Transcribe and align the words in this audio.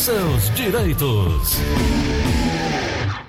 seus 0.00 0.48
direitos. 0.54 1.58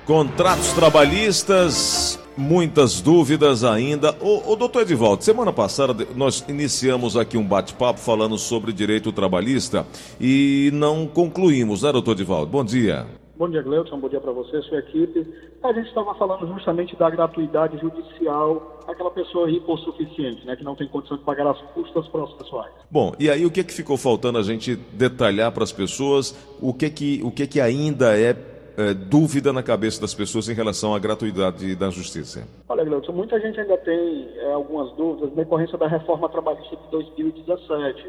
Contratos 0.06 0.72
trabalhistas, 0.72 2.18
muitas 2.38 3.02
dúvidas 3.02 3.66
ainda. 3.66 4.16
O, 4.22 4.56
doutor 4.56 4.84
Edivaldo, 4.84 5.22
semana 5.22 5.52
passada 5.52 6.08
nós 6.16 6.46
iniciamos 6.48 7.18
aqui 7.18 7.38
um 7.38 7.46
bate-papo 7.46 8.00
falando 8.00 8.38
sobre 8.38 8.72
direito 8.72 9.12
trabalhista 9.12 9.86
e 10.20 10.72
não 10.74 11.06
concluímos, 11.06 11.82
né, 11.82 11.92
doutor 11.92 12.14
Edivaldo? 12.14 12.50
Bom 12.50 12.64
dia. 12.64 13.21
Bom 13.42 13.50
dia, 13.50 13.64
Gleuton. 13.64 14.00
Bom 14.00 14.08
dia 14.08 14.22
para 14.22 14.32
você, 14.32 14.62
sua 14.62 14.78
equipe. 14.78 15.26
A 15.64 15.74
gente 15.74 15.88
estava 15.88 16.14
falando 16.14 16.46
justamente 16.54 16.96
da 16.96 17.10
gratuidade 17.10 17.76
judicial, 17.80 18.80
aquela 18.88 19.10
pessoa 19.10 19.50
hipossuficiente, 19.50 20.46
né, 20.46 20.56
que 20.56 20.64
não 20.64 20.76
tem 20.76 20.88
condição 20.88 21.18
de 21.18 21.24
pagar 21.24 21.48
as 21.48 21.60
custas 21.74 22.08
processuais. 22.10 22.72
Bom, 22.92 23.16
e 23.20 23.32
aí 23.32 23.44
o 23.44 23.50
que, 23.50 23.64
que 23.64 23.74
ficou 23.74 23.98
faltando 23.98 24.38
a 24.38 24.44
gente 24.44 24.76
detalhar 24.76 25.52
para 25.52 25.64
as 25.64 25.72
pessoas? 25.72 26.38
O 26.62 26.72
que 26.72 26.88
que, 26.92 27.20
o 27.24 27.32
que, 27.32 27.48
que 27.48 27.60
ainda 27.60 28.16
é, 28.16 28.38
é, 28.78 28.94
dúvida 28.94 29.52
na 29.52 29.64
cabeça 29.64 30.00
das 30.00 30.14
pessoas 30.14 30.48
em 30.48 30.54
relação 30.54 30.94
à 30.94 31.00
gratuidade 31.00 31.76
da 31.76 31.90
justiça? 31.90 32.48
Olha, 32.70 32.84
Gleuton, 32.84 33.12
muita 33.12 33.40
gente 33.40 33.60
ainda 33.60 33.78
tem 33.78 34.30
é, 34.38 34.54
algumas 34.54 34.96
dúvidas 34.96 35.32
na 35.32 35.38
decorrência 35.38 35.80
da 35.80 35.88
reforma 35.88 36.30
trabalhista 36.30 36.76
de 36.76 36.92
2017 36.92 38.08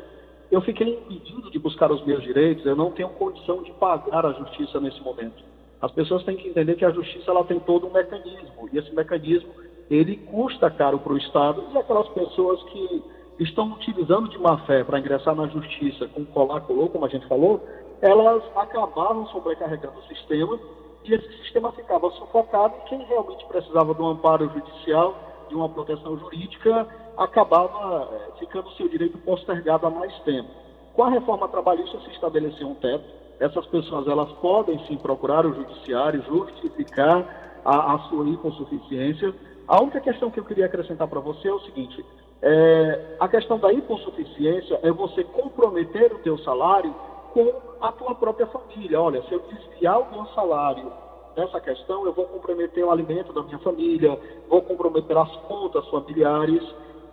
eu 0.52 0.60
fiquei 0.60 0.86
impedido 0.86 1.50
de 1.50 1.58
buscar 1.58 1.90
os 1.90 2.04
meus 2.04 2.22
direitos, 2.22 2.66
eu 2.66 2.76
não 2.76 2.90
tenho 2.90 3.08
condição 3.08 3.62
de 3.62 3.72
pagar 3.72 4.26
a 4.26 4.32
justiça 4.32 4.78
nesse 4.78 5.00
momento. 5.00 5.42
As 5.80 5.90
pessoas 5.92 6.22
têm 6.24 6.36
que 6.36 6.46
entender 6.46 6.74
que 6.76 6.84
a 6.84 6.90
justiça 6.90 7.30
ela 7.30 7.42
tem 7.42 7.58
todo 7.60 7.86
um 7.86 7.90
mecanismo, 7.90 8.68
e 8.70 8.76
esse 8.76 8.94
mecanismo 8.94 9.48
ele 9.90 10.18
custa 10.18 10.70
caro 10.70 10.98
para 10.98 11.14
o 11.14 11.16
Estado, 11.16 11.64
e 11.72 11.78
aquelas 11.78 12.06
pessoas 12.10 12.62
que 12.64 13.02
estão 13.40 13.72
utilizando 13.72 14.28
de 14.28 14.38
má 14.38 14.58
fé 14.66 14.84
para 14.84 14.98
ingressar 14.98 15.34
na 15.34 15.46
justiça 15.46 16.06
com 16.08 16.22
colar 16.26 16.60
colou, 16.60 16.90
como 16.90 17.06
a 17.06 17.08
gente 17.08 17.26
falou, 17.28 17.66
elas 18.02 18.42
acabavam 18.54 19.26
sobrecarregando 19.28 20.00
o 20.00 20.14
sistema, 20.14 20.60
e 21.02 21.14
esse 21.14 21.32
sistema 21.38 21.72
ficava 21.72 22.10
sufocado, 22.10 22.74
e 22.76 22.88
quem 22.90 23.02
realmente 23.04 23.42
precisava 23.46 23.94
do 23.94 24.04
amparo 24.04 24.50
judicial, 24.50 25.31
de 25.52 25.56
uma 25.56 25.68
proteção 25.68 26.18
jurídica, 26.18 26.88
acabava 27.16 28.08
é, 28.10 28.38
ficando 28.38 28.70
seu 28.72 28.88
direito 28.88 29.18
postergado 29.18 29.86
há 29.86 29.90
mais 29.90 30.12
tempo. 30.20 30.48
Com 30.94 31.04
a 31.04 31.10
reforma 31.10 31.46
trabalhista 31.48 32.00
se 32.00 32.10
estabeleceu 32.10 32.66
um 32.66 32.74
teto. 32.74 33.04
Essas 33.38 33.66
pessoas 33.66 34.08
elas 34.08 34.30
podem 34.40 34.78
sim 34.86 34.96
procurar 34.96 35.44
o 35.44 35.54
judiciário, 35.54 36.22
justificar 36.22 37.60
a, 37.64 37.94
a 37.94 37.98
sua 38.08 38.28
hipossuficiência. 38.28 39.34
A 39.68 39.80
única 39.80 40.00
questão 40.00 40.30
que 40.30 40.40
eu 40.40 40.44
queria 40.44 40.66
acrescentar 40.66 41.06
para 41.06 41.20
você 41.20 41.48
é 41.48 41.52
o 41.52 41.60
seguinte: 41.60 42.04
é, 42.40 43.16
a 43.20 43.28
questão 43.28 43.58
da 43.58 43.72
hipossuficiência 43.72 44.80
é 44.82 44.90
você 44.90 45.22
comprometer 45.24 46.12
o 46.12 46.18
teu 46.20 46.38
salário 46.38 46.94
com 47.32 47.52
a 47.80 47.92
tua 47.92 48.14
própria 48.14 48.46
família. 48.46 49.00
Olha, 49.00 49.22
se 49.24 49.32
eu 49.32 49.40
desviar 49.40 50.00
o 50.00 50.10
meu 50.12 50.26
salário 50.34 50.92
dessa 51.34 51.60
questão, 51.60 52.04
eu 52.06 52.12
vou 52.12 52.26
comprometer 52.26 52.84
o 52.84 52.90
alimento 52.90 53.32
da 53.32 53.42
minha 53.42 53.58
família, 53.58 54.18
vou 54.48 54.62
comprometer 54.62 55.16
as 55.16 55.34
contas 55.48 55.86
familiares 55.88 56.62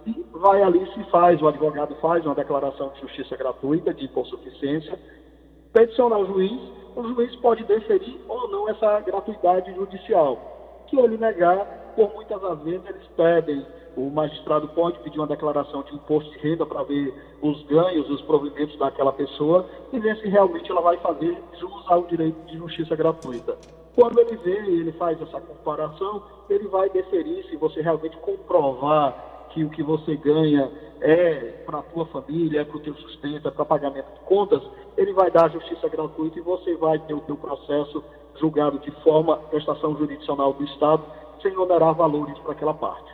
e 0.05 0.25
vai 0.33 0.61
ali 0.63 0.85
se 0.93 1.03
faz, 1.11 1.41
o 1.41 1.47
advogado 1.47 1.95
faz 1.95 2.25
uma 2.25 2.35
declaração 2.35 2.89
de 2.89 3.01
justiça 3.01 3.35
gratuita, 3.35 3.93
de 3.93 4.05
hipossuficiência, 4.05 4.97
peticiona 5.73 6.15
ao 6.15 6.25
juiz, 6.25 6.59
o 6.95 7.03
juiz 7.03 7.35
pode 7.37 7.63
deferir 7.63 8.17
ou 8.27 8.49
não 8.49 8.69
essa 8.69 8.99
gratuidade 9.01 9.73
judicial. 9.73 10.85
Que 10.87 10.99
ele 10.99 11.17
negar, 11.17 11.93
por 11.95 12.13
muitas 12.13 12.41
das 12.41 12.59
vezes 12.61 12.85
eles 12.87 13.07
pedem, 13.15 13.65
o 13.95 14.09
magistrado 14.09 14.67
pode 14.69 14.99
pedir 14.99 15.19
uma 15.19 15.27
declaração 15.27 15.83
de 15.83 15.93
imposto 15.93 16.31
de 16.31 16.39
renda 16.39 16.65
para 16.65 16.83
ver 16.83 17.13
os 17.41 17.61
ganhos, 17.63 18.09
os 18.09 18.21
provimentos 18.21 18.77
daquela 18.77 19.11
pessoa 19.11 19.65
e 19.91 19.99
ver 19.99 20.15
se 20.17 20.27
realmente 20.27 20.71
ela 20.71 20.81
vai 20.81 20.97
fazer 20.97 21.37
jus 21.59 21.83
ao 21.87 22.03
direito 22.03 22.39
de 22.45 22.57
justiça 22.57 22.95
gratuita. 22.95 23.57
Quando 23.99 24.17
ele 24.17 24.37
vê 24.37 24.61
e 24.61 24.79
ele 24.79 24.93
faz 24.93 25.21
essa 25.21 25.41
comparação, 25.41 26.23
ele 26.49 26.69
vai 26.69 26.89
deferir 26.89 27.45
se 27.49 27.57
você 27.57 27.81
realmente 27.81 28.15
comprovar 28.19 29.47
que 29.49 29.61
o 29.61 29.69
que 29.69 29.83
você 29.83 30.15
ganha 30.15 30.71
é 31.01 31.63
para 31.65 31.79
a 31.79 31.81
tua 31.81 32.05
família, 32.05 32.61
é 32.61 32.63
para 32.63 32.77
o 32.77 32.79
teu 32.79 32.95
sustento, 32.95 33.49
é 33.49 33.51
para 33.51 33.65
pagamento 33.65 34.09
de 34.13 34.21
contas, 34.21 34.63
ele 34.95 35.11
vai 35.11 35.29
dar 35.29 35.47
a 35.47 35.49
justiça 35.49 35.89
gratuita 35.89 36.39
e 36.39 36.41
você 36.41 36.77
vai 36.77 36.97
ter 36.99 37.13
o 37.13 37.19
teu 37.19 37.35
processo 37.35 38.01
julgado 38.39 38.79
de 38.79 38.89
forma 39.03 39.35
prestação 39.35 39.93
jurisdicional 39.97 40.53
do 40.53 40.63
Estado, 40.63 41.03
sem 41.41 41.57
onerar 41.57 41.93
valores 41.93 42.39
para 42.39 42.53
aquela 42.53 42.73
parte. 42.73 43.13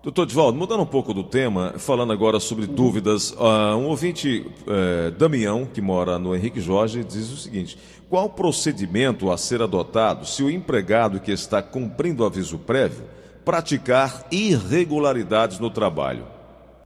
Doutor 0.00 0.26
Divaldo, 0.26 0.56
mudando 0.56 0.82
um 0.82 0.86
pouco 0.86 1.12
do 1.12 1.24
tema, 1.24 1.72
falando 1.76 2.12
agora 2.12 2.38
sobre 2.38 2.66
uhum. 2.66 2.72
dúvidas, 2.72 3.32
uh, 3.32 3.76
um 3.76 3.88
ouvinte, 3.88 4.46
uh, 4.62 5.10
Damião, 5.10 5.66
que 5.66 5.80
mora 5.80 6.20
no 6.20 6.36
Henrique 6.36 6.60
Jorge, 6.60 7.02
diz 7.02 7.32
o 7.32 7.36
seguinte: 7.36 7.76
qual 8.08 8.30
procedimento 8.30 9.28
a 9.28 9.36
ser 9.36 9.60
adotado 9.60 10.24
se 10.24 10.44
o 10.44 10.48
empregado 10.48 11.18
que 11.18 11.32
está 11.32 11.60
cumprindo 11.60 12.22
o 12.22 12.26
aviso 12.26 12.60
prévio 12.60 13.04
praticar 13.44 14.24
irregularidades 14.30 15.58
no 15.58 15.68
trabalho? 15.68 16.24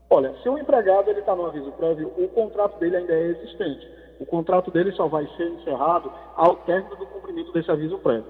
Olha, 0.09 0.33
se 0.41 0.49
o 0.49 0.57
empregado 0.57 1.07
ele 1.11 1.19
está 1.19 1.35
no 1.35 1.45
aviso 1.45 1.71
prévio, 1.73 2.11
o 2.17 2.27
contrato 2.29 2.79
dele 2.79 2.97
ainda 2.97 3.13
é 3.13 3.27
existente. 3.27 3.87
O 4.19 4.25
contrato 4.25 4.71
dele 4.71 4.91
só 4.93 5.07
vai 5.07 5.27
ser 5.37 5.49
encerrado 5.49 6.11
ao 6.35 6.55
término 6.57 6.95
do 6.95 7.05
cumprimento 7.05 7.53
desse 7.53 7.69
aviso 7.69 7.99
prévio. 7.99 8.25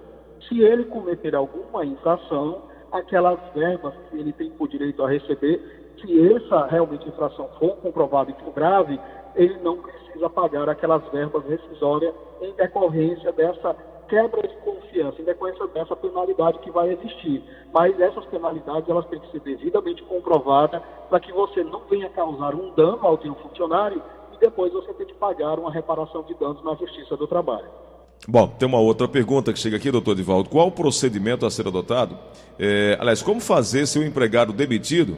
Se 0.50 0.60
ele 0.60 0.84
cometer 0.86 1.36
alguma 1.36 1.86
infração, 1.86 2.64
aquelas 2.94 3.40
verbas 3.54 3.94
que 4.10 4.18
ele 4.18 4.32
tem 4.32 4.52
por 4.52 4.70
direito 4.70 5.04
a 5.04 5.10
receber, 5.10 5.60
se 6.00 6.34
essa 6.36 6.68
realmente 6.68 7.08
infração 7.08 7.50
for 7.60 7.76
comprovada 7.78 8.32
e 8.32 8.44
for 8.44 8.54
grave, 8.54 9.00
ele 9.36 9.58
não 9.64 9.78
precisa 9.78 10.30
pagar 10.30 10.70
aquelas 10.70 11.04
verbas 11.10 11.44
rescisórias 11.46 12.14
em 12.42 12.54
decorrência 12.54 13.32
dessa 13.32 13.76
quebra 14.08 14.48
de 14.48 14.56
confiança 14.58 15.20
em 15.22 15.26
decorrência 15.26 15.66
dessa 15.68 15.96
penalidade 15.96 16.60
que 16.60 16.70
vai 16.70 16.92
existir. 16.92 17.44
Mas 17.74 18.00
essas 18.00 18.26
penalidades 18.26 18.88
elas 18.88 19.08
têm 19.08 19.20
que 19.20 19.32
ser 19.32 19.40
devidamente 19.40 20.04
comprovadas 20.04 20.82
para 21.10 21.20
que 21.20 21.32
você 21.32 21.64
não 21.64 21.80
venha 21.90 22.10
causar 22.10 22.54
um 22.54 22.70
dano 22.76 23.00
ao 23.02 23.18
teu 23.18 23.34
funcionário 23.36 24.02
e 24.34 24.38
depois 24.38 24.72
você 24.72 24.94
tem 24.94 25.08
que 25.08 25.16
pagar 25.16 25.58
uma 25.58 25.72
reparação 25.72 26.22
de 26.24 26.34
danos 26.36 26.64
na 26.64 26.76
Justiça 26.76 27.18
do 27.18 27.28
Trabalho. 27.28 27.70
Bom, 28.28 28.48
tem 28.48 28.68
uma 28.68 28.80
outra 28.80 29.08
pergunta 29.08 29.52
que 29.52 29.60
chega 29.60 29.76
aqui, 29.76 29.92
doutor 29.92 30.16
Divaldo. 30.16 30.50
Qual 30.50 30.68
o 30.68 30.72
procedimento 30.72 31.46
a 31.46 31.52
ser 31.52 31.68
adotado? 31.68 32.18
É, 32.58 32.98
aliás, 33.00 33.22
como 33.22 33.42
fazer 33.42 33.86
se 33.86 34.00
o 34.00 34.04
empregado 34.04 34.54
demitido 34.54 35.18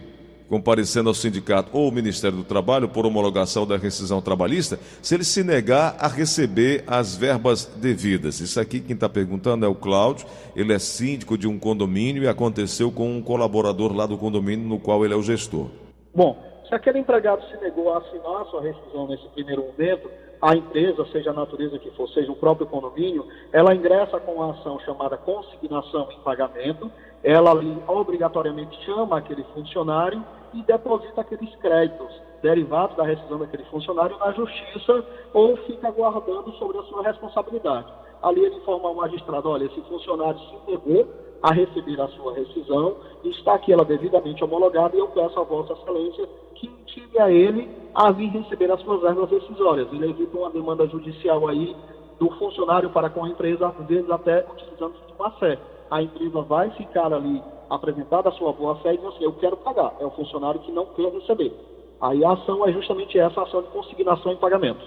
comparecendo 0.49 1.09
ao 1.09 1.15
sindicato 1.15 1.69
ou 1.73 1.85
ao 1.85 1.91
Ministério 1.91 2.37
do 2.37 2.43
Trabalho 2.43 2.87
por 2.87 3.05
homologação 3.05 3.65
da 3.65 3.77
rescisão 3.77 4.21
trabalhista, 4.21 4.79
se 5.01 5.15
ele 5.15 5.23
se 5.23 5.43
negar 5.43 5.95
a 5.99 6.07
receber 6.07 6.83
as 6.87 7.15
verbas 7.15 7.65
devidas. 7.65 8.39
Isso 8.39 8.59
aqui 8.59 8.79
quem 8.79 8.93
está 8.93 9.09
perguntando 9.09 9.65
é 9.65 9.67
o 9.67 9.75
Cláudio, 9.75 10.27
ele 10.55 10.73
é 10.73 10.79
síndico 10.79 11.37
de 11.37 11.47
um 11.47 11.57
condomínio 11.57 12.23
e 12.23 12.27
aconteceu 12.27 12.91
com 12.91 13.09
um 13.09 13.21
colaborador 13.21 13.93
lá 13.93 14.05
do 14.05 14.17
condomínio 14.17 14.67
no 14.67 14.79
qual 14.79 15.03
ele 15.03 15.13
é 15.13 15.17
o 15.17 15.23
gestor. 15.23 15.67
Bom, 16.13 16.37
se 16.67 16.73
aquele 16.73 16.99
empregado 16.99 17.43
se 17.49 17.57
negou 17.57 17.93
a 17.93 17.97
assinar 17.97 18.41
a 18.41 18.45
sua 18.45 18.61
rescisão 18.61 19.07
nesse 19.07 19.27
primeiro 19.29 19.63
momento, 19.63 20.09
a 20.41 20.55
empresa, 20.55 21.05
seja 21.11 21.31
a 21.31 21.33
natureza 21.33 21.79
que 21.79 21.89
for, 21.91 22.07
seja 22.09 22.31
o 22.31 22.35
próprio 22.35 22.67
condomínio, 22.67 23.25
ela 23.51 23.73
ingressa 23.73 24.19
com 24.19 24.33
uma 24.33 24.51
ação 24.51 24.79
chamada 24.79 25.17
consignação 25.17 26.09
em 26.11 26.19
pagamento, 26.19 26.91
ela 27.23 27.51
ali 27.51 27.77
obrigatoriamente 27.87 28.77
chama 28.85 29.17
aquele 29.17 29.43
funcionário 29.53 30.23
e 30.53 30.61
deposita 30.63 31.21
aqueles 31.21 31.53
créditos 31.55 32.21
derivados 32.41 32.95
da 32.95 33.03
rescisão 33.03 33.39
daquele 33.39 33.63
funcionário 33.65 34.17
na 34.19 34.31
justiça 34.31 35.03
ou 35.33 35.57
fica 35.57 35.89
guardando 35.89 36.51
sobre 36.53 36.77
a 36.77 36.83
sua 36.83 37.03
responsabilidade. 37.03 37.91
Ali 38.21 38.45
ele 38.45 38.55
informa 38.55 38.89
ao 38.89 38.95
magistrado, 38.95 39.49
olha, 39.49 39.65
esse 39.65 39.81
funcionário 39.81 40.39
se 40.39 40.71
negou 40.71 41.07
a 41.41 41.53
receber 41.53 41.99
a 42.01 42.07
sua 42.09 42.33
rescisão, 42.33 42.95
está 43.23 43.55
aqui 43.55 43.71
ela 43.71 43.85
devidamente 43.85 44.43
homologada 44.43 44.95
e 44.95 44.99
eu 44.99 45.07
peço 45.07 45.39
a 45.39 45.43
Vossa 45.43 45.73
Excelência 45.73 46.27
que 46.55 46.67
intigue 46.67 47.19
a 47.19 47.31
ele 47.31 47.69
a 47.93 48.11
vir 48.11 48.29
receber 48.29 48.71
as 48.71 48.81
suas 48.81 49.01
verbas 49.01 49.29
rescisórias. 49.29 49.87
Ele 49.91 50.09
evita 50.09 50.37
uma 50.37 50.49
demanda 50.49 50.87
judicial 50.87 51.47
aí 51.47 51.75
do 52.19 52.29
funcionário 52.31 52.89
para 52.89 53.09
com 53.09 53.25
a 53.25 53.29
empresa, 53.29 53.67
às 53.67 53.87
vezes 53.87 54.09
até 54.09 54.45
utilizando 54.51 54.93
de 54.93 55.13
má 55.19 55.31
fé. 55.31 55.59
A 55.91 56.01
empresa 56.01 56.41
vai 56.41 56.69
ficar 56.71 57.13
ali 57.13 57.41
apresentada 57.69 58.29
a 58.29 58.31
sua 58.33 58.51
boa 58.53 58.75
fé 58.77 58.93
e 58.93 58.97
dizer 58.97 59.09
assim, 59.09 59.23
eu 59.23 59.33
quero 59.33 59.57
pagar. 59.57 59.95
É 59.99 60.05
o 60.05 60.11
funcionário 60.11 60.59
que 60.61 60.71
não 60.71 60.85
quer 60.87 61.11
receber. 61.11 61.53
Aí 62.01 62.23
a 62.23 62.33
ação 62.33 62.67
é 62.67 62.71
justamente 62.71 63.17
essa 63.17 63.41
ação 63.41 63.61
de 63.61 63.67
consignação 63.69 64.31
em 64.31 64.37
pagamento. 64.37 64.85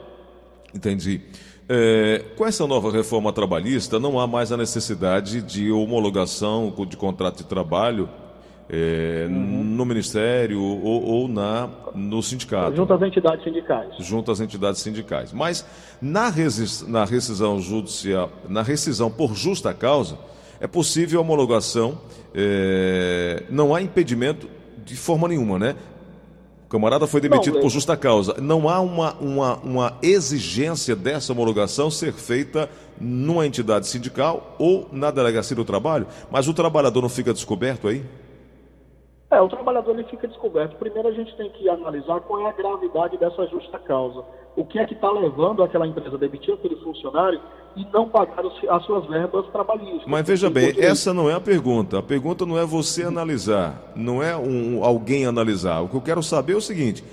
Entendi. 0.75 1.23
É, 1.69 2.25
com 2.37 2.47
essa 2.47 2.67
nova 2.67 2.91
reforma 2.91 3.31
trabalhista, 3.31 4.01
não 4.01 4.19
há 4.19 4.27
mais 4.27 4.51
a 4.51 4.57
necessidade 4.57 5.43
de 5.43 5.71
homologação 5.71 6.73
de 6.89 6.97
contrato 6.97 7.39
de 7.39 7.45
trabalho 7.45 8.09
é, 8.71 9.27
uhum. 9.29 9.65
no 9.65 9.85
Ministério 9.85 10.63
ou, 10.63 11.05
ou, 11.05 11.29
na, 11.29 11.69
no 11.95 12.23
sindicato. 12.23 12.75
Junto 12.75 12.93
às 12.95 13.03
entidades 13.03 13.45
sindicais. 13.45 13.95
Junto 13.99 14.31
às 14.31 14.41
entidades 14.41 14.81
sindicais. 14.81 15.33
Mas 15.33 15.67
na, 16.01 16.31
rescis, 16.31 16.87
na 16.87 17.05
rescisão 17.05 17.61
judicial, 17.61 18.31
na 18.49 18.63
rescisão 18.63 19.11
por 19.11 19.35
justa 19.35 19.75
causa, 19.75 20.19
é 20.61 20.67
possível 20.67 21.21
a 21.21 21.23
homologação, 21.23 21.99
é, 22.35 23.45
não 23.51 23.75
há 23.75 23.83
impedimento 23.83 24.49
de 24.85 24.97
forma 24.97 25.29
nenhuma, 25.29 25.59
né? 25.59 25.77
O 26.69 26.71
camarada 26.71 27.07
foi 27.07 27.19
demitido 27.19 27.55
não, 27.55 27.61
por 27.63 27.71
justa 27.71 27.97
causa. 27.97 28.39
Não 28.43 28.69
há 28.69 28.79
uma, 28.79 29.15
uma, 29.15 29.57
uma 29.65 29.99
exigência 30.03 30.95
dessa 30.95 31.33
homologação 31.33 31.91
ser 31.91 32.13
feita 32.13 32.69
numa 33.01 33.47
entidade 33.47 33.87
sindical 33.87 34.55
ou 34.59 34.87
na 34.93 35.11
delegacia 35.11 35.57
do 35.57 35.65
trabalho, 35.65 36.07
mas 36.31 36.47
o 36.47 36.53
trabalhador 36.53 37.01
não 37.01 37.09
fica 37.09 37.33
descoberto 37.33 37.89
aí? 37.89 38.05
É, 39.31 39.41
o 39.41 39.49
trabalhador 39.49 39.99
ele 39.99 40.09
fica 40.09 40.29
descoberto. 40.29 40.77
Primeiro 40.77 41.09
a 41.09 41.13
gente 41.13 41.35
tem 41.39 41.49
que 41.53 41.71
analisar 41.71 42.21
qual 42.21 42.47
é 42.47 42.51
a 42.51 42.53
gravidade 42.53 43.17
dessa 43.17 43.47
justa 43.47 43.79
causa. 43.79 44.23
O 44.59 44.65
que 44.65 44.79
é 44.79 44.85
que 44.85 44.95
está 44.95 45.09
levando 45.11 45.63
aquela 45.63 45.87
empresa 45.87 46.17
a 46.17 46.19
demitir 46.19 46.53
aquele 46.53 46.75
funcionário 46.77 47.41
e 47.77 47.87
não 47.93 48.09
pagar 48.09 48.43
as 48.45 48.85
suas 48.85 49.07
verbas 49.07 49.47
trabalhistas. 49.53 50.03
Mas 50.05 50.27
veja 50.27 50.51
bem, 50.51 50.75
essa 50.79 51.15
não 51.15 51.31
é 51.31 51.35
a 51.35 51.41
pergunta. 51.41 52.01
A 52.01 52.03
pergunta 52.03 52.45
não 52.45 52.59
é 52.59 52.67
você 52.67 53.05
analisar, 53.05 53.93
não 53.95 54.21
é 54.21 54.37
um, 54.37 54.83
alguém 54.83 55.27
analisar. 55.27 55.81
O 55.83 55.89
que 55.89 55.95
eu 55.95 56.01
quero 56.01 56.23
saber 56.25 56.55
é 56.55 56.57
o 56.57 56.61
seguinte: 56.61 57.05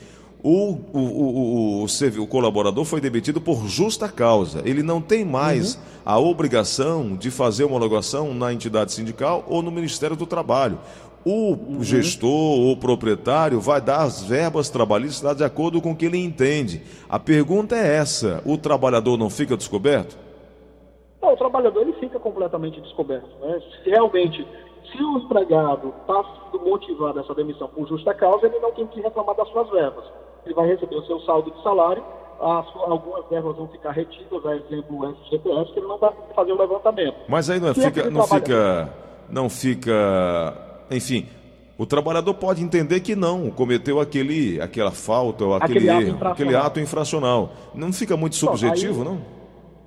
o, 0.41 0.77
o, 0.93 0.99
o, 0.99 1.83
o, 1.83 2.23
o 2.23 2.27
colaborador 2.27 2.85
foi 2.85 3.01
demitido 3.01 3.41
por 3.41 3.67
justa 3.67 4.07
causa. 4.07 4.61
Ele 4.63 4.83
não 4.83 5.01
tem 5.01 5.25
mais 5.25 5.75
uhum. 5.75 5.81
a 6.05 6.19
obrigação 6.19 7.15
de 7.15 7.31
fazer 7.31 7.63
homologação 7.63 8.33
na 8.33 8.53
entidade 8.53 8.91
sindical 8.91 9.43
ou 9.47 9.61
no 9.61 9.71
Ministério 9.71 10.15
do 10.15 10.25
Trabalho. 10.25 10.77
O 11.25 11.53
uhum. 11.53 11.83
gestor 11.83 12.29
ou 12.29 12.77
proprietário 12.77 13.59
vai 13.59 13.81
dar 13.81 14.03
as 14.03 14.23
verbas 14.23 14.69
trabalhistas 14.69 15.35
de 15.35 15.43
acordo 15.43 15.81
com 15.81 15.91
o 15.91 15.95
que 15.95 16.05
ele 16.05 16.23
entende. 16.23 16.83
A 17.09 17.17
pergunta 17.17 17.75
é 17.75 17.95
essa: 17.95 18.43
o 18.45 18.57
trabalhador 18.57 19.17
não 19.17 19.29
fica 19.29 19.57
descoberto? 19.57 20.15
Não, 21.19 21.33
o 21.33 21.37
trabalhador 21.37 21.81
ele 21.81 21.93
fica 21.93 22.19
completamente 22.19 22.79
descoberto. 22.79 23.27
Né? 23.41 23.59
Se 23.83 23.89
realmente, 23.89 24.45
se 24.91 25.03
o 25.03 25.17
empregado 25.17 25.91
está 26.01 26.23
motivado 26.63 27.17
a 27.17 27.23
essa 27.23 27.33
demissão 27.33 27.67
por 27.69 27.87
justa 27.87 28.13
causa, 28.13 28.45
ele 28.45 28.59
não 28.59 28.71
tem 28.73 28.85
que 28.85 29.01
reclamar 29.01 29.35
das 29.35 29.49
suas 29.49 29.67
verbas. 29.71 30.05
Ele 30.45 30.53
vai 30.53 30.67
receber 30.67 30.95
o 30.95 31.05
seu 31.07 31.19
saldo 31.21 31.49
de 31.49 31.63
salário, 31.63 32.03
sua, 32.37 32.91
algumas 32.91 33.25
verbas 33.29 33.55
vão 33.55 33.67
ficar 33.69 33.91
retidas, 33.91 34.45
a 34.45 34.55
exemplo 34.55 34.99
o 34.99 35.09
SGPS, 35.09 35.73
que 35.73 35.79
ele 35.79 35.87
não 35.87 35.97
vai 35.97 36.13
fazer 36.35 36.51
o 36.51 36.57
levantamento. 36.57 37.15
Mas 37.27 37.49
aí 37.49 37.59
não, 37.59 37.69
é 37.69 37.73
fica, 37.73 38.09
não 38.09 38.27
fica, 38.27 38.93
não 39.27 39.49
fica, 39.49 40.64
enfim, 40.91 41.27
o 41.77 41.85
trabalhador 41.85 42.33
pode 42.35 42.63
entender 42.63 42.99
que 43.01 43.15
não, 43.15 43.49
cometeu 43.51 43.99
aquele, 43.99 44.61
aquela 44.61 44.91
falta 44.91 45.43
ou 45.43 45.55
aquele, 45.55 45.89
aquele 45.89 46.09
erro, 46.09 46.27
aquele 46.27 46.55
ato 46.55 46.79
infracional. 46.79 47.51
Não 47.73 47.91
fica 47.91 48.15
muito 48.15 48.35
subjetivo, 48.35 49.03
não? 49.03 49.15
não? 49.15 49.35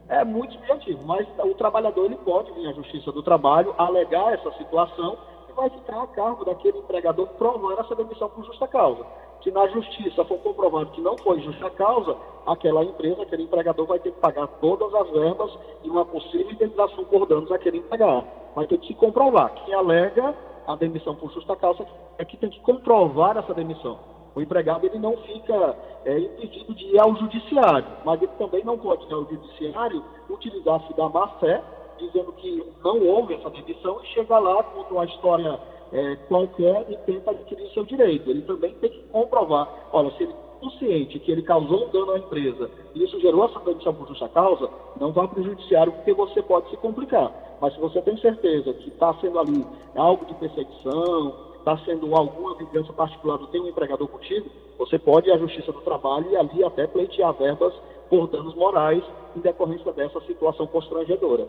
é 0.08 0.24
muito 0.24 0.54
subjetivo, 0.54 1.00
mas 1.04 1.26
o 1.38 1.54
trabalhador 1.54 2.06
ele 2.06 2.16
pode 2.16 2.50
vir 2.52 2.66
à 2.66 2.72
Justiça 2.72 3.12
do 3.12 3.22
Trabalho 3.22 3.74
alegar 3.76 4.32
essa 4.32 4.50
situação 4.52 5.18
e 5.48 5.52
vai 5.52 5.68
ficar 5.68 6.02
a 6.02 6.06
cargo 6.06 6.44
daquele 6.44 6.78
empregador 6.78 7.26
provar 7.38 7.78
essa 7.78 7.94
demissão 7.94 8.28
por 8.30 8.44
justa 8.44 8.66
causa. 8.66 9.04
Se 9.44 9.50
na 9.50 9.66
Justiça 9.68 10.24
for 10.24 10.38
comprovado 10.38 10.90
que 10.92 11.00
não 11.00 11.16
foi 11.18 11.40
justa 11.40 11.70
causa, 11.70 12.16
aquela 12.46 12.82
empresa, 12.82 13.22
aquele 13.22 13.44
empregador 13.44 13.86
vai 13.86 13.98
ter 13.98 14.10
que 14.10 14.18
pagar 14.18 14.46
todas 14.60 14.92
as 14.94 15.10
verbas 15.10 15.56
e 15.84 15.90
uma 15.90 16.04
possível 16.04 16.50
indenização 16.50 17.04
por 17.04 17.26
danos 17.26 17.52
àquele 17.52 17.78
empregado. 17.78 18.26
Vai 18.56 18.66
ter 18.66 18.78
que 18.78 18.88
se 18.88 18.94
comprovar. 18.94 19.52
Quem 19.64 19.74
alega 19.74 20.34
a 20.68 20.76
demissão 20.76 21.14
por 21.14 21.32
justa 21.32 21.56
causa 21.56 21.86
é 22.18 22.24
que 22.26 22.36
tem 22.36 22.50
que 22.50 22.60
comprovar 22.60 23.38
essa 23.38 23.54
demissão. 23.54 23.98
O 24.34 24.42
empregado 24.42 24.84
ele 24.84 24.98
não 24.98 25.16
fica 25.16 25.74
é, 26.04 26.18
impedido 26.18 26.74
de 26.74 26.84
ir 26.94 27.00
ao 27.00 27.16
judiciário, 27.16 27.86
mas 28.04 28.20
ele 28.20 28.30
também 28.38 28.62
não 28.62 28.76
pode 28.76 29.06
ir 29.06 29.14
ao 29.14 29.24
judiciário 29.24 30.04
utilizar-se 30.28 30.92
da 30.94 31.08
má 31.08 31.26
fé, 31.40 31.62
dizendo 31.96 32.32
que 32.32 32.62
não 32.84 33.00
houve 33.00 33.34
essa 33.34 33.48
demissão 33.48 33.98
e 34.02 34.06
chega 34.08 34.38
lá, 34.38 34.62
conta 34.62 34.92
uma 34.92 35.06
história 35.06 35.58
é, 35.90 36.16
qualquer 36.28 36.84
e 36.90 36.96
tenta 36.98 37.30
adquirir 37.30 37.72
seu 37.72 37.84
direito. 37.84 38.28
Ele 38.30 38.42
também 38.42 38.74
tem 38.74 38.90
que 38.90 39.02
comprovar, 39.04 39.88
olha, 39.90 40.10
se 40.12 40.24
ele 40.24 40.34
consciente 40.60 41.18
que 41.18 41.30
ele 41.30 41.42
causou 41.42 41.86
um 41.86 41.90
dano 41.90 42.12
à 42.12 42.18
empresa 42.18 42.70
e 42.94 43.02
isso 43.02 43.20
gerou 43.20 43.44
essa 43.44 43.58
demissão 43.60 43.94
por 43.94 44.08
justa 44.08 44.28
causa, 44.28 44.68
não 45.00 45.12
vá 45.12 45.26
para 45.26 45.40
o 45.40 45.44
judiciário 45.44 45.92
porque 45.92 46.12
você 46.12 46.42
pode 46.42 46.70
se 46.70 46.76
complicar. 46.76 47.32
Mas 47.60 47.74
se 47.74 47.80
você 47.80 48.00
tem 48.02 48.16
certeza 48.18 48.72
que 48.74 48.88
está 48.88 49.14
sendo 49.14 49.38
ali 49.38 49.64
algo 49.94 50.24
de 50.26 50.34
perseguição, 50.34 51.34
está 51.58 51.76
sendo 51.84 52.14
alguma 52.14 52.56
vingança 52.56 52.92
particular 52.92 53.36
do 53.36 53.46
teu 53.48 53.66
empregador 53.66 54.08
contigo, 54.08 54.48
você 54.78 54.98
pode 54.98 55.28
ir 55.28 55.32
à 55.32 55.38
Justiça 55.38 55.72
do 55.72 55.80
Trabalho 55.80 56.30
e 56.30 56.36
ali 56.36 56.64
até 56.64 56.86
pleitear 56.86 57.32
verbas 57.34 57.74
por 58.08 58.28
danos 58.28 58.54
morais 58.54 59.02
em 59.36 59.40
decorrência 59.40 59.92
dessa 59.92 60.20
situação 60.22 60.66
constrangedora. 60.66 61.46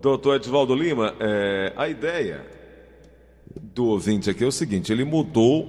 Doutor 0.00 0.36
Edvaldo 0.36 0.74
Lima, 0.74 1.14
é, 1.18 1.72
a 1.76 1.88
ideia 1.88 2.46
do 3.60 3.86
ouvinte 3.86 4.30
aqui 4.30 4.44
é 4.44 4.46
o 4.46 4.52
seguinte, 4.52 4.92
ele 4.92 5.04
mudou, 5.04 5.66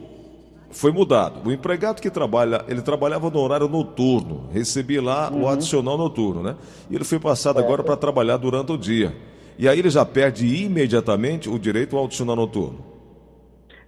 foi 0.70 0.92
mudado. 0.92 1.48
O 1.48 1.52
empregado 1.52 2.02
que 2.02 2.10
trabalha, 2.10 2.64
ele 2.68 2.82
trabalhava 2.82 3.30
no 3.30 3.40
horário 3.40 3.68
noturno, 3.68 4.50
recebia 4.52 5.02
lá 5.02 5.30
uhum. 5.32 5.44
o 5.44 5.48
adicional 5.48 5.98
noturno, 5.98 6.44
né? 6.44 6.56
E 6.90 6.96
ele 6.96 7.04
foi 7.04 7.20
passado 7.20 7.60
é, 7.60 7.64
agora 7.64 7.84
para 7.84 7.96
trabalhar 7.96 8.38
durante 8.38 8.72
o 8.72 8.78
dia. 8.78 9.16
E 9.58 9.68
aí 9.68 9.80
ele 9.80 9.90
já 9.90 10.06
perde 10.06 10.46
imediatamente 10.64 11.50
o 11.50 11.58
direito 11.58 11.98
ao 11.98 12.06
adicional 12.06 12.36
noturno. 12.36 12.80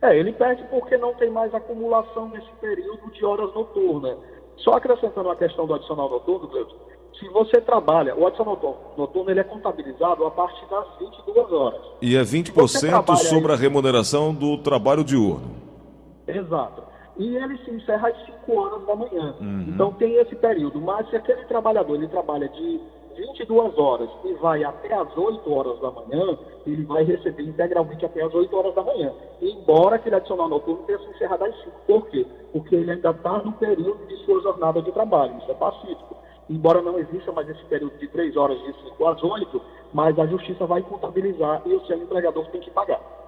É, 0.01 0.17
ele 0.17 0.31
perde 0.31 0.63
porque 0.69 0.97
não 0.97 1.13
tem 1.15 1.29
mais 1.29 1.53
acumulação 1.53 2.29
nesse 2.29 2.49
período 2.61 3.11
de 3.11 3.25
horas 3.25 3.53
noturnas. 3.53 4.17
Só 4.57 4.73
acrescentando 4.73 5.29
a 5.29 5.35
questão 5.35 5.65
do 5.67 5.73
adicional 5.73 6.09
noturno, 6.09 6.47
Cleiton, 6.47 6.75
se 7.19 7.27
você 7.29 7.59
trabalha, 7.59 8.15
o 8.15 8.25
adicional 8.25 8.93
noturno 8.97 9.29
ele 9.29 9.41
é 9.41 9.43
contabilizado 9.43 10.25
a 10.25 10.31
partir 10.31 10.65
das 10.69 10.87
22 10.99 11.51
horas. 11.51 11.81
E 12.01 12.15
é 12.15 12.21
20% 12.21 13.15
sobre 13.17 13.51
aí, 13.51 13.57
a 13.57 13.61
remuneração 13.61 14.33
do 14.33 14.57
trabalho 14.57 15.03
diurno. 15.03 15.68
Exato. 16.37 16.83
E 17.17 17.35
ele 17.35 17.57
se 17.59 17.71
encerra 17.71 18.09
às 18.09 18.25
5 18.25 18.57
horas 18.57 18.85
da 18.85 18.95
manhã. 18.95 19.35
Uhum. 19.41 19.65
Então 19.67 19.93
tem 19.93 20.15
esse 20.15 20.35
período. 20.35 20.79
Mas 20.79 21.09
se 21.09 21.15
aquele 21.15 21.43
trabalhador 21.45 21.95
ele 21.95 22.07
trabalha 22.07 22.47
de 22.47 22.79
22 23.19 23.77
horas 23.77 24.09
e 24.23 24.33
vai 24.35 24.63
até 24.63 24.93
as 24.93 25.17
8 25.17 25.53
horas 25.53 25.79
da 25.81 25.91
manhã, 25.91 26.37
ele 26.65 26.83
vai 26.85 27.03
receber 27.03 27.43
integralmente 27.43 28.05
até 28.05 28.21
as 28.23 28.33
8 28.33 28.55
horas 28.55 28.73
da 28.73 28.83
manhã. 28.83 29.11
embora 29.41 29.97
aquele 29.97 30.15
adicional 30.15 30.47
noturno 30.47 30.83
tenha 30.83 30.99
se 30.99 31.09
encerrado 31.09 31.43
às 31.43 31.55
5. 31.63 31.71
Por 31.85 32.07
quê? 32.07 32.25
Porque 32.53 32.75
ele 32.75 32.91
ainda 32.91 33.09
está 33.09 33.39
no 33.39 33.51
período 33.53 34.07
de 34.07 34.15
sua 34.25 34.41
jornada 34.41 34.81
de 34.81 34.91
trabalho. 34.91 35.37
Isso 35.39 35.51
é 35.51 35.55
pacífico. 35.55 36.17
Embora 36.49 36.81
não 36.81 36.97
exista 36.97 37.31
mais 37.31 37.47
esse 37.49 37.63
período 37.65 37.97
de 37.97 38.07
3 38.07 38.35
horas 38.37 38.59
de 38.61 38.73
5 38.83 39.07
às 39.07 39.23
8, 39.23 39.61
mas 39.93 40.17
a 40.17 40.25
justiça 40.25 40.65
vai 40.65 40.81
contabilizar 40.81 41.61
e 41.65 41.73
o 41.73 41.85
seu 41.85 41.97
empregador 41.97 42.45
tem 42.47 42.61
que 42.61 42.71
pagar. 42.71 43.18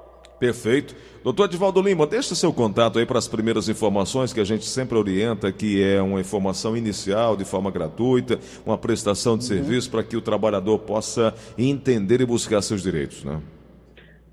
Perfeito. 0.42 0.96
Doutor 1.24 1.46
Edivaldo 1.46 1.80
Lima, 1.84 2.08
deixa 2.08 2.34
seu 2.34 2.52
contato 2.52 2.98
aí 2.98 3.06
para 3.06 3.20
as 3.20 3.28
primeiras 3.28 3.70
informações 3.70 4.34
que 4.34 4.40
a 4.40 4.44
gente 4.44 4.66
sempre 4.66 4.98
orienta, 4.98 5.52
que 5.52 5.84
é 5.84 6.02
uma 6.02 6.20
informação 6.20 6.76
inicial, 6.76 7.38
de 7.38 7.46
forma 7.46 7.70
gratuita, 7.70 8.40
uma 8.66 8.76
prestação 8.76 9.38
de 9.38 9.44
uhum. 9.44 9.48
serviço 9.50 9.92
para 9.92 10.02
que 10.02 10.18
o 10.18 10.22
trabalhador 10.22 10.80
possa 10.80 11.32
entender 11.56 12.22
e 12.22 12.26
buscar 12.26 12.60
seus 12.64 12.82
direitos, 12.82 13.24
né? 13.24 13.40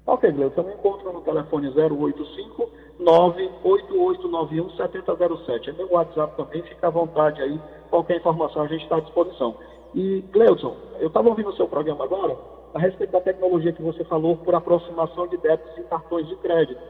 Ok, 0.06 0.32
Gleison, 0.32 0.62
me 0.62 0.72
encontro 0.72 1.12
no 1.12 1.20
telefone 1.20 1.68
085 1.68 2.70
98891 3.00 4.76
7007. 4.78 5.68
É 5.68 5.72
meu 5.74 5.92
WhatsApp 5.92 6.38
também, 6.38 6.62
fica 6.62 6.86
à 6.86 6.90
vontade 6.90 7.42
aí, 7.42 7.60
qualquer 7.90 8.16
informação 8.16 8.62
a 8.62 8.66
gente 8.66 8.84
está 8.84 8.96
à 8.96 9.00
disposição. 9.00 9.56
E, 9.94 10.24
Gleudson, 10.32 10.74
eu 11.00 11.08
estava 11.08 11.28
ouvindo 11.28 11.50
o 11.50 11.56
seu 11.56 11.68
programa 11.68 12.04
agora, 12.04 12.34
a 12.74 12.78
respeito 12.78 13.10
da 13.10 13.20
tecnologia 13.20 13.72
que 13.72 13.82
você 13.82 14.04
falou 14.04 14.36
por 14.36 14.54
aproximação 14.54 15.26
de 15.26 15.36
débitos 15.38 15.76
e 15.78 15.82
cartões 15.82 16.26
de 16.28 16.36
crédito. 16.36 16.80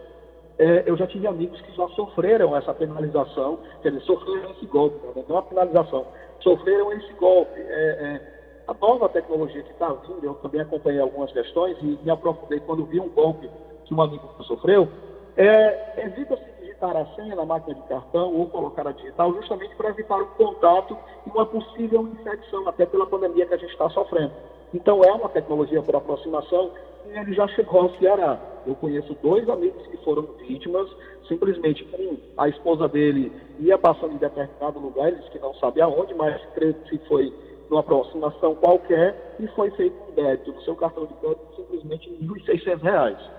É, 0.58 0.84
eu 0.86 0.96
já 0.96 1.06
tive 1.06 1.26
amigos 1.26 1.60
que 1.60 1.72
já 1.72 1.86
sofreram 1.90 2.56
essa 2.56 2.74
penalização, 2.74 3.60
quer 3.80 3.90
dizer, 3.90 4.04
sofreram 4.04 4.50
esse 4.50 4.66
golpe, 4.66 4.98
né? 5.06 5.24
não 5.28 5.38
a 5.38 5.42
penalização, 5.42 6.04
sofreram 6.40 6.92
esse 6.94 7.12
golpe. 7.14 7.60
É, 7.60 7.62
é, 7.62 8.38
a 8.66 8.74
nova 8.74 9.08
tecnologia 9.08 9.62
que 9.62 9.70
está 9.70 9.88
vindo, 9.88 10.22
eu 10.22 10.34
também 10.34 10.60
acompanhei 10.60 11.00
algumas 11.00 11.32
questões 11.32 11.76
e 11.80 11.98
me 12.02 12.10
aprofundei 12.10 12.60
quando 12.60 12.84
vi 12.86 12.98
um 13.00 13.08
golpe 13.08 13.48
que 13.84 13.94
um 13.94 14.02
amigo 14.02 14.28
sofreu, 14.42 14.88
é, 15.36 16.04
evita-se 16.04 16.44
digitar 16.60 16.96
a 16.96 17.06
senha 17.14 17.36
na 17.36 17.44
máquina 17.44 17.74
de 17.74 17.82
cartão 17.88 18.34
ou 18.34 18.48
colocar 18.48 18.86
a 18.86 18.92
digital 18.92 19.32
justamente 19.34 19.74
para 19.76 19.90
evitar 19.90 20.20
o 20.20 20.26
contato 20.26 20.98
e 21.24 21.30
uma 21.30 21.46
possível 21.46 22.02
infecção, 22.08 22.68
até 22.68 22.84
pela 22.84 23.06
pandemia 23.06 23.46
que 23.46 23.54
a 23.54 23.56
gente 23.56 23.70
está 23.70 23.88
sofrendo. 23.90 24.32
Então 24.72 25.02
é 25.02 25.12
uma 25.12 25.28
tecnologia 25.28 25.82
por 25.82 25.96
aproximação 25.96 26.70
e 27.06 27.18
ele 27.18 27.32
já 27.32 27.48
chegou 27.48 27.80
ao 27.82 27.90
Ceará. 27.98 28.38
Eu 28.66 28.74
conheço 28.74 29.16
dois 29.22 29.48
amigos 29.48 29.86
que 29.86 29.96
foram 29.98 30.22
vítimas, 30.46 30.88
simplesmente 31.26 31.86
um, 31.98 32.16
a 32.36 32.48
esposa 32.48 32.86
dele 32.88 33.32
ia 33.58 33.78
passando 33.78 34.14
em 34.14 34.18
determinado 34.18 34.78
lugar, 34.78 35.08
eles 35.08 35.28
que 35.30 35.38
não 35.38 35.54
sabem 35.54 35.82
aonde, 35.82 36.14
mas 36.14 36.40
creio 36.54 36.74
que 36.74 36.98
foi 37.06 37.32
numa 37.70 37.80
aproximação 37.80 38.54
qualquer 38.56 39.36
e 39.40 39.46
foi 39.48 39.70
feito 39.72 39.96
um 40.08 40.14
débito 40.14 40.52
do 40.52 40.62
seu 40.62 40.74
cartão 40.74 41.06
de 41.06 41.14
crédito 41.14 41.56
simplesmente 41.56 42.08
R$ 42.10 42.26
1.600. 42.26 43.37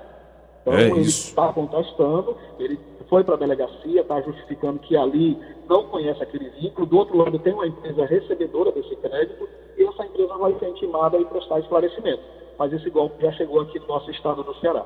Então 0.69 0.79
é 0.79 0.87
ele 0.87 1.01
está 1.01 1.51
contestando, 1.51 2.35
ele 2.59 2.79
foi 3.09 3.23
para 3.23 3.35
a 3.35 3.37
delegacia, 3.37 4.01
está 4.01 4.21
justificando 4.21 4.79
que 4.79 4.95
ali 4.95 5.37
não 5.67 5.85
conhece 5.87 6.21
aquele 6.21 6.49
vínculo, 6.61 6.85
do 6.85 6.97
outro 6.97 7.17
lado 7.17 7.37
tem 7.39 7.53
uma 7.53 7.67
empresa 7.67 8.05
recebedora 8.05 8.71
desse 8.71 8.95
crédito 8.97 9.47
e 9.77 9.83
essa 9.83 10.05
empresa 10.05 10.37
vai 10.37 10.53
ser 10.59 10.69
intimada 10.69 11.17
e 11.17 11.25
prestar 11.25 11.59
esclarecimento. 11.59 12.21
Mas 12.57 12.71
esse 12.73 12.89
golpe 12.89 13.21
já 13.21 13.31
chegou 13.31 13.61
aqui 13.61 13.79
no 13.79 13.87
nosso 13.87 14.11
estado 14.11 14.43
do 14.43 14.53
Ceará. 14.59 14.85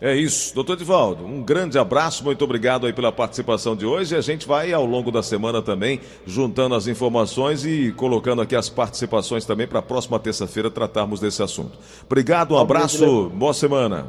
É 0.00 0.14
isso. 0.14 0.54
Doutor 0.54 0.76
Divaldo, 0.76 1.24
um 1.24 1.42
grande 1.42 1.78
abraço, 1.78 2.24
muito 2.24 2.42
obrigado 2.42 2.86
aí 2.86 2.92
pela 2.92 3.12
participação 3.12 3.76
de 3.76 3.86
hoje. 3.86 4.16
A 4.16 4.20
gente 4.20 4.46
vai 4.46 4.72
ao 4.72 4.84
longo 4.84 5.10
da 5.12 5.22
semana 5.22 5.62
também 5.62 6.00
juntando 6.26 6.74
as 6.74 6.88
informações 6.88 7.64
e 7.64 7.92
colocando 7.92 8.42
aqui 8.42 8.56
as 8.56 8.68
participações 8.68 9.46
também 9.46 9.68
para 9.68 9.78
a 9.78 9.82
próxima 9.82 10.18
terça-feira 10.18 10.70
tratarmos 10.70 11.20
desse 11.20 11.42
assunto. 11.42 11.78
Obrigado, 12.04 12.54
um 12.54 12.58
abraço, 12.58 13.30
boa 13.30 13.54
semana. 13.54 14.06